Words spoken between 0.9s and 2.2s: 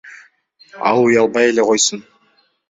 Ал уялбай эле койсун.